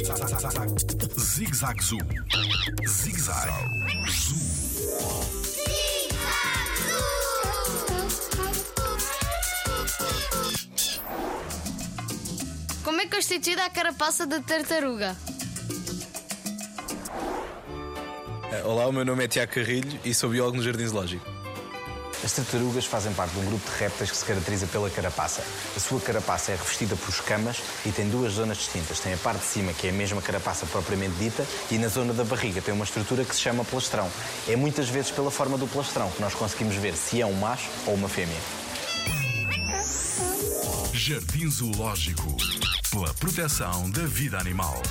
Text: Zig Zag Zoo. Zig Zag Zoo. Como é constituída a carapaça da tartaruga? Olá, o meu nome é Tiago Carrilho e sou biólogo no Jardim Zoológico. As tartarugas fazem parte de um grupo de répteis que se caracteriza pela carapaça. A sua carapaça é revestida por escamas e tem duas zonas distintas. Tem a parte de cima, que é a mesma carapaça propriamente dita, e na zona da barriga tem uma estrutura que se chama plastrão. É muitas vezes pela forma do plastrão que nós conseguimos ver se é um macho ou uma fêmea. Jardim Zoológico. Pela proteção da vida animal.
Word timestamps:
Zig 0.00 1.54
Zag 1.54 1.82
Zoo. 1.82 1.98
Zig 2.88 3.20
Zag 3.20 3.50
Zoo. 4.08 4.38
Como 12.82 13.00
é 13.02 13.06
constituída 13.08 13.66
a 13.66 13.70
carapaça 13.70 14.26
da 14.26 14.40
tartaruga? 14.40 15.14
Olá, 18.64 18.86
o 18.86 18.92
meu 18.92 19.04
nome 19.04 19.24
é 19.24 19.28
Tiago 19.28 19.52
Carrilho 19.52 20.00
e 20.02 20.14
sou 20.14 20.30
biólogo 20.30 20.56
no 20.56 20.62
Jardim 20.62 20.86
Zoológico. 20.86 21.26
As 22.22 22.32
tartarugas 22.32 22.84
fazem 22.84 23.12
parte 23.14 23.32
de 23.32 23.40
um 23.40 23.46
grupo 23.46 23.70
de 23.70 23.78
répteis 23.78 24.10
que 24.10 24.16
se 24.16 24.24
caracteriza 24.24 24.66
pela 24.66 24.90
carapaça. 24.90 25.42
A 25.74 25.80
sua 25.80 25.98
carapaça 26.00 26.52
é 26.52 26.56
revestida 26.56 26.94
por 26.94 27.08
escamas 27.08 27.62
e 27.86 27.90
tem 27.90 28.08
duas 28.08 28.34
zonas 28.34 28.58
distintas. 28.58 29.00
Tem 29.00 29.14
a 29.14 29.16
parte 29.16 29.40
de 29.40 29.46
cima, 29.46 29.72
que 29.72 29.86
é 29.86 29.90
a 29.90 29.92
mesma 29.92 30.20
carapaça 30.20 30.66
propriamente 30.66 31.14
dita, 31.14 31.46
e 31.70 31.78
na 31.78 31.88
zona 31.88 32.12
da 32.12 32.22
barriga 32.22 32.60
tem 32.60 32.74
uma 32.74 32.84
estrutura 32.84 33.24
que 33.24 33.34
se 33.34 33.40
chama 33.40 33.64
plastrão. 33.64 34.10
É 34.46 34.54
muitas 34.54 34.88
vezes 34.88 35.10
pela 35.10 35.30
forma 35.30 35.56
do 35.56 35.66
plastrão 35.66 36.10
que 36.10 36.20
nós 36.20 36.34
conseguimos 36.34 36.76
ver 36.76 36.94
se 36.94 37.20
é 37.22 37.26
um 37.26 37.34
macho 37.34 37.70
ou 37.86 37.94
uma 37.94 38.08
fêmea. 38.08 38.36
Jardim 40.92 41.50
Zoológico. 41.50 42.36
Pela 42.90 43.14
proteção 43.14 43.90
da 43.90 44.02
vida 44.02 44.38
animal. 44.38 44.82